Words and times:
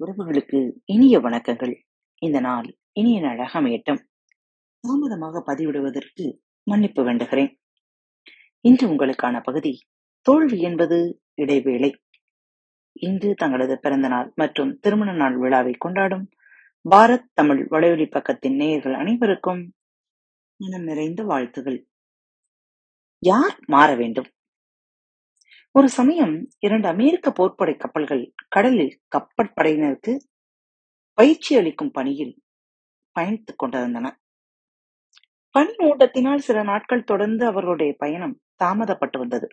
உறவுகளுக்கு 0.00 0.72
இனிய 0.84 1.20
வணக்கங்கள். 1.20 1.74
இந்த 2.14 2.40
நாள் 2.40 2.78
இனிய 2.92 3.20
நாளாக 3.20 3.60
அமையட்டும். 3.60 3.98
தாமதமாக 4.80 5.42
பதிவிடுவதற்கு 5.46 6.38
மன்னிப்பு 6.62 7.04
வேண்டுகிறேன். 7.04 7.56
இன்று 8.60 8.88
உங்களுக்கான 8.88 9.42
பகுதி 9.42 9.86
தோல்வி 10.20 10.60
என்பது 10.60 11.22
இடைவேளை. 11.34 12.02
இன்று 12.92 13.34
தங்களது 13.34 13.78
பிறந்த 13.78 14.08
நாள் 14.08 14.32
மற்றும் 14.34 14.78
திருமண 14.78 15.12
நாள் 15.12 15.38
விழாவை 15.38 15.72
கொண்டாடும் 15.72 16.28
பாரத் 16.90 17.30
தமிழ் 17.34 17.66
வலையொலி 17.70 18.10
பக்கத்தின் 18.10 18.54
நேயர்கள் 18.54 18.94
அனைவருக்கும் 18.94 19.72
மனம் 20.56 20.84
நிறைந்த 20.84 21.22
வாழ்த்துகள். 21.22 21.88
யார் 23.18 23.58
மாற 23.66 23.94
வேண்டும்? 23.94 24.30
ஒரு 25.72 25.88
சமயம் 25.88 26.48
இரண்டு 26.58 26.88
அமெரிக்க 26.88 27.30
போர்ப்படை 27.30 27.76
கப்பல்கள் 27.76 28.34
கடலில் 28.48 29.00
கப்பற்படையினருக்கு 29.16 30.16
பயிற்சி 31.14 31.56
அளிக்கும் 31.56 31.90
பணியில் 31.90 32.42
பயணித்துக் 33.20 33.56
கொண்டிருந்தன. 33.56 34.20
பனி 35.50 35.74
மூட்டத்தினால் 35.78 36.36
சில 36.36 36.62
நாட்கள் 36.62 37.04
தொடர்ந்து 37.04 37.46
அவர்களுடைய 37.46 37.94
பயணம் 37.98 38.40
தாமதப்பட்டு 38.64 39.18
வந்தது. 39.18 39.48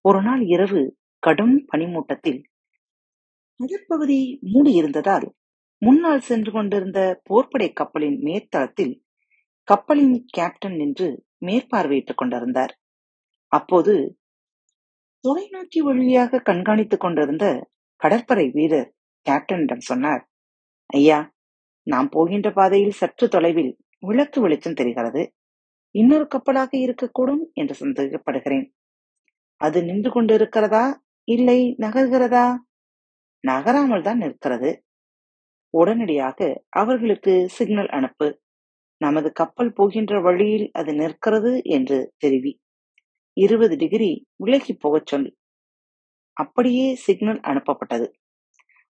ஒரு 0.00 0.22
நாள் 0.22 0.40
இரவு 0.40 0.96
கடும் 1.18 1.66
பனிமூட்டத்தில் 1.76 2.40
கடற்பகுதி 3.60 4.38
மூடியிருந்ததால் 4.42 5.26
முன்னால் 5.78 6.20
சென்று 6.20 6.52
கொண்டிருந்த 6.52 7.22
போர்ப்படை 7.30 7.72
கப்பலின் 7.72 8.18
மேற்தளத்தில் 8.22 9.00
கப்பலின் 9.64 10.24
கேப்டன் 10.26 10.76
நின்று 10.76 11.24
மேற்பார்வையிட்டுக் 11.46 12.16
கொண்டிருந்தார். 12.16 12.78
அப்போது 13.46 14.18
தொலைநோக்கி 15.24 15.78
வழியாக 15.78 16.42
கண்காணித்துக் 16.44 17.00
கொண்டிருந்த 17.00 17.44
கடற்படை 17.96 18.50
வீரர் 18.50 18.90
கேப்டனிடம் 19.26 19.78
சொன்னார் 19.78 20.22
ஐயா 20.86 21.18
நாம் 21.86 22.08
போகின்ற 22.08 22.50
பாதையில் 22.50 22.90
சற்று 22.90 23.28
தொலைவில் 23.28 23.72
விளக்கு 23.98 24.40
வெளிச்சம் 24.40 24.74
தெரிகிறது. 24.74 25.22
இன்னொரு 25.94 26.26
கப்பலாக 26.26 26.72
இருக்கக்கூடும் 26.78 27.44
என்று 27.52 27.74
சந்தேகப்படுகிறேன். 27.74 28.66
அது 29.60 29.84
நின்று 29.84 30.10
கொண்டிருக்கிறதா? 30.10 30.84
இல்லை 31.24 31.74
நகர்கிறதா? 31.78 32.46
நகராமல் 33.44 34.02
தான் 34.02 34.18
நிற்கிறது. 34.18 34.70
உடனடியாக 35.74 36.38
அவர்களுக்கு 36.68 37.46
சிக்னல் 37.48 37.88
அனுப்பு. 37.88 38.28
நமது 39.00 39.32
கப்பல் 39.32 39.72
போகின்ற 39.72 40.20
வழியில் 40.20 40.70
அது 40.72 40.92
நிற்கிறது 40.94 41.52
என்று 41.64 41.98
தெரிவி 42.16 42.52
இருபது 43.38 43.76
டிகிரி 43.76 44.10
விலகி 44.36 44.72
போகச் 44.74 45.06
சொல் 45.06 45.28
அப்படியே 46.32 46.94
சிக்னல் 46.94 47.40
அனுப்பப்பட்டது. 47.40 48.06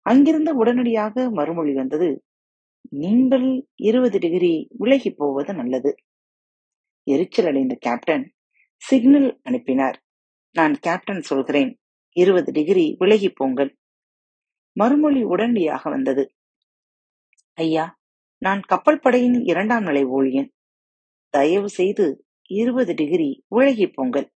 அங்கிருந்து 0.07 0.57
உடனடியாக 0.57 1.31
மறுமொழி 1.31 1.73
வந்தது 1.73 2.09
நீங்கள் 2.97 3.47
இருபது 3.83 4.19
டிகிரி 4.19 4.53
விலகி 4.79 5.11
போவது 5.11 5.53
நல்லது. 5.55 5.91
எரிச்சல் 7.07 7.47
அடைந்த 7.47 7.75
கேப்டன் 7.81 8.25
சிக்னல் 8.83 9.29
அனுப்பினார். 9.43 9.99
நான் 10.55 10.75
கேப்டன் 10.79 11.21
சொல்கிறேன். 11.21 11.71
இருபது 12.17 12.51
டிகிரி 12.53 12.95
விலகி 12.99 13.31
போங்கள். 13.31 13.71
மறுமொழி 14.77 15.23
உடனடியாக 15.23 15.91
வந்தது. 15.91 16.25
ஐயா 17.59 17.87
நான் 18.43 18.61
கப்பல் 18.61 19.01
படையின் 19.01 19.39
இரண்டாம் 19.43 19.83
நிலை 19.83 20.03
ஊழியன். 20.07 20.51
தயவு 21.35 21.69
செய்து 21.69 22.07
இருபது 22.51 22.93
டிகிரி 22.95 23.31
விலகி 23.49 23.87
போங்கள். 23.89 24.29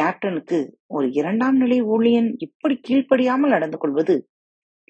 கேப்டனுக்கு 0.00 0.58
ஒரு 0.86 1.06
இரண்டாம் 1.10 1.56
நிலை 1.56 1.82
ஊழியன் 1.82 2.30
இப்படி 2.36 2.74
கீழ்ப்படியாமல் 2.88 3.48
நடந்து 3.48 3.78
கொள்வது 3.78 4.14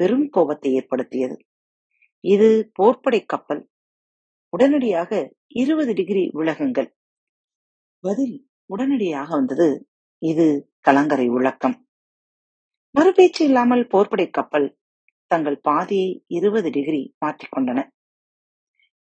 பெரும் 0.01 0.29
கோபத்தை 0.29 0.75
ஏற்படுத்தியது. 0.75 1.37
இது 2.25 2.71
போர்ப்படை 2.79 3.21
கப்பல். 3.27 3.63
உடனடியாக 4.49 5.11
இருபது 5.49 5.93
டிகிரி 5.95 6.31
விலகுங்கள். 6.35 6.89
பதில் 8.05 8.37
உடனடியாக 8.71 9.29
வந்தது. 9.35 9.69
இது 10.23 10.47
கலங்கரை 10.81 11.29
விளக்கம். 11.29 11.77
மறுபேச்சு 12.91 13.43
இல்லாமல் 13.45 13.85
போர்ப்படை 13.93 14.31
கப்பல் 14.31 14.79
தங்கள் 15.31 15.59
பாதையை 15.61 16.25
இருபது 16.27 16.71
டிகிரி 16.71 17.03
மாற்றிக்கொண்டன. 17.25 17.81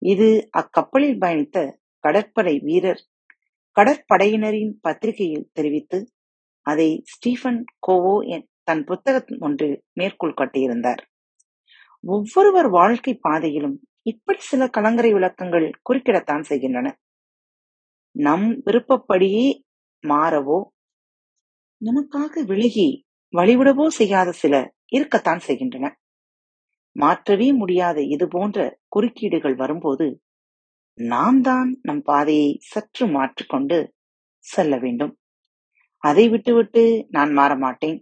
இது 0.01 0.49
அக்கப்பலில் 0.51 1.19
பயணித்த 1.19 1.57
கடற்படை 2.03 2.59
வீரர் 2.59 3.01
கடற்படையினரின் 3.77 4.73
பத்திரிகையில் 4.81 5.49
தெரிவித்து 5.53 5.99
அதை 6.65 6.89
ஸ்டீஃபன் 7.03 7.61
கோவோ 7.87 8.15
தன் 8.63 8.83
புத்தகம் 8.83 9.39
ஒன்றில் 9.39 9.77
மேற்கோள் 9.93 10.37
காட்டியிருந்தார். 10.37 11.01
ஒவ்வொருவர் 12.03 12.69
வாழ்க்கை 12.69 13.13
பாதையிலும் 13.19 13.75
இப்படி 14.03 14.39
சில 14.41 14.61
கலங்கரை 14.67 15.11
விளக்கங்கள் 15.13 15.67
குறுக்கிடத்தான் 15.87 16.45
செய்கின்றன. 16.49 16.87
நம் 18.15 18.47
விருப்பப்படியே 18.65 19.45
மாறவோ 20.03 20.59
நமக்காக 21.81 22.43
விலகி 22.43 22.87
வழிவிடவோ 23.33 23.85
செய்யாத 23.89 24.29
சில 24.33 24.55
இருக்கத்தான் 24.87 25.41
செய்கின்றன. 25.47 25.85
மாற்றவே 26.95 27.47
முடியாத 27.51 27.97
இது 28.15 28.25
போன்ற 28.27 28.57
குறுக்கீடுகள் 28.89 29.55
வரும்போது 29.55 30.07
நாம் 30.97 31.39
தான் 31.41 31.69
நம் 31.81 32.01
பாதையை 32.01 32.49
சற்று 32.71 33.05
மாற்றிக்கொண்டு 33.07 33.77
செல்ல 34.45 34.73
வேண்டும். 34.77 35.13
அதை 36.03 36.25
விட்டுவிட்டு 36.29 36.83
நான் 37.09 37.31
மாற 37.31 37.51
மாட்டேன் 37.55 37.97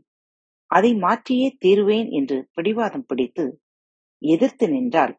அதை 0.71 0.91
மாற்றியே 0.95 1.47
தீருவேன் 1.57 2.09
என்று 2.09 2.37
பிடிவாதம் 2.53 3.05
பிடித்து 3.05 3.45
எதிர்த்து 4.21 4.65
நின்றால் 4.67 5.13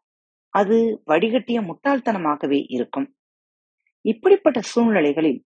அது 0.54 0.76
வடிகட்டிய 1.06 1.58
முட்டாள்தனமாகவே 1.60 2.60
இருக்கும். 2.68 3.08
இப்படிப்பட்ட 4.04 4.58
சூழ்நிலைகளில் 4.62 5.40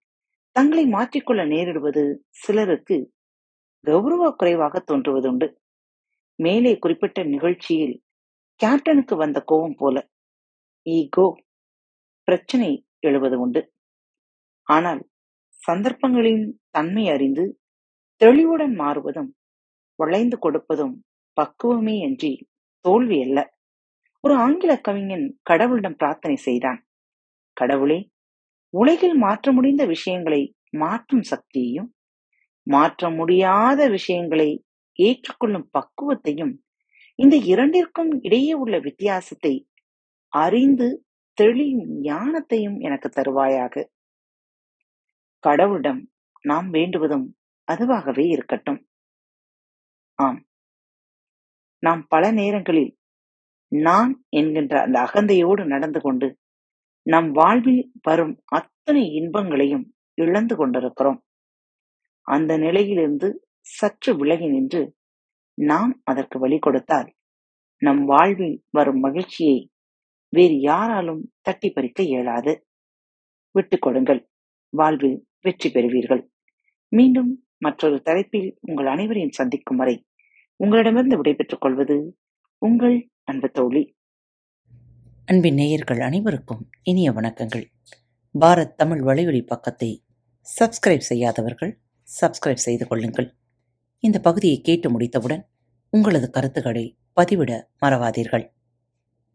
தங்களை 0.56 0.84
மாற்றிக்கொள்ள 0.86 1.42
நேரிடுவது 1.46 2.04
சிலருக்கு 2.42 2.96
கௌரவ 3.84 4.30
குறைவாக 4.30 4.82
தோன்றுவதுண்டு. 4.90 5.48
மேலே 6.38 6.72
குறிப்பிட்ட 6.78 7.18
நிகழ்ச்சியில் 7.24 7.96
கேப்டனுக்கு 8.60 9.14
வந்த 9.16 9.38
கோபம் 9.46 9.76
போல 9.76 9.96
ஈகோ 10.86 11.26
பிரச்சனை 12.28 12.70
எழுவது 13.00 13.36
உண்டு. 13.38 13.60
ஆனால் 14.68 15.02
சந்தர்ப்பங்களின் 15.62 16.44
தன்மை 16.70 17.04
அறிந்து 17.08 17.44
தெளிவுடன் 18.20 18.74
மாறுவதும் 18.74 19.30
வளைந்து 19.98 20.36
கொடுப்பதும் 20.38 20.94
பக்குவமே 21.36 21.96
அன்றி 22.02 22.32
தோல்வி 22.84 23.18
அல்ல. 23.22 23.38
ஒரு 24.24 24.34
ஆங்கில 24.36 24.72
கவிஞன் 24.80 25.26
கடவுளிடம் 25.50 25.98
பிரார்த்தனை 25.98 26.36
செய்தான். 26.36 26.80
கடவுளே 27.56 27.98
உலகில் 28.74 29.16
மாற்ற 29.16 29.52
முடிந்த 29.52 29.82
விஷயங்களை 29.84 30.42
மாற்றும் 30.78 31.22
சக்தியையும் 31.22 31.90
மாற்ற 32.66 33.10
முடியாத 33.10 33.80
விஷயங்களை 33.88 34.50
ஏற்றுக்கொள்ளும் 34.98 35.68
பக்குவத்தையும் 35.76 36.54
இந்த 37.18 37.36
இரண்டிற்கும் 37.52 38.12
இடையே 38.20 38.52
உள்ள 38.52 38.76
வித்தியாசத்தை 38.78 39.54
அறிந்து 40.32 40.88
தெளியும் 41.36 42.02
ஞானத்தையும் 42.02 42.76
எனக்கு 42.80 43.08
தருவாயாக. 43.08 43.74
கடவுளிடம் 45.44 46.00
நாம் 46.42 46.68
வேண்டுவதும் 46.70 47.26
அதுவாகவே 47.68 48.24
இருக்கட்டும். 48.26 48.80
ஆம். 50.18 50.40
நாம் 51.82 52.02
பல 52.08 52.30
நேரங்களில் 52.30 52.92
நான் 53.72 54.12
என்கின்ற 54.28 54.74
அந்த 54.80 54.98
அகந்தையோடு 55.00 55.66
நடந்து 55.66 56.00
கொண்டு 56.00 56.28
நம் 57.06 57.30
வாழ்வில் 57.30 57.92
வரும் 58.02 58.34
அத்தனை 58.44 59.02
இன்பங்களையும் 59.12 59.86
இழந்து 60.14 60.56
கொண்டிருக்கிறோம். 60.56 61.20
அந்த 62.26 62.58
நிலையிலிருந்து 62.58 63.28
சற்று 63.60 64.16
விலகி 64.16 64.46
நின்று 64.46 64.82
நாம் 65.58 65.92
அதற்கு 66.04 66.38
வழி 66.38 66.58
கொடுத்தால் 66.58 67.08
நம் 67.82 68.04
வாழ்வில் 68.04 68.64
வரும் 68.70 69.00
மகிழ்ச்சியை 69.00 69.58
வேறு 70.28 70.60
யாராலும் 70.60 71.32
தட்டி 71.40 71.70
பறிக்க 71.70 72.02
இயலாது. 72.02 72.66
விட்டுக் 73.50 73.82
கொடுங்கள். 73.82 74.28
வாழ்வில் 74.68 75.26
வெற்றி 75.40 75.70
பெறுவீர்கள். 75.70 76.30
மீண்டும் 76.88 77.46
மற்றொரு 77.58 78.02
தலைப்பில் 78.02 78.58
உங்கள் 78.60 78.86
அனைவரையும் 78.86 79.30
சந்திக்கும் 79.30 79.76
வரை 79.76 80.04
உங்களிடமிருந்து 80.56 81.16
விடைபெற்றுக் 81.16 81.60
கொள்வது 81.60 82.18
உங்கள் 82.58 83.10
அன்பு 83.24 83.50
தோழி. 83.50 83.96
அன்பின் 85.26 85.54
நேயர்கள் 85.54 86.00
அனைவருக்கும் 86.00 86.70
இனிய 86.82 87.12
வணக்கங்கள். 87.12 87.64
பாரத் 88.40 88.74
தமிழ் 88.74 89.00
வலையொலி 89.00 89.46
பக்கத்தை 89.46 90.04
சப்ஸ்கிரைப் 90.60 90.98
செய்யாதவர்கள் 90.98 91.80
சப்ஸ்கிரைப் 92.20 92.64
செய்து 92.66 92.86
கொள்ளுங்கள். 92.86 93.34
இந்த 93.98 94.18
பகுதியை 94.18 94.60
கேட்டு 94.60 94.90
முடித்தவுடன் 94.90 95.48
உங்களது 95.90 96.30
கருத்துக்களை 96.30 96.98
பதிவிட 97.20 97.62
மறவாதீர்கள். 97.80 98.54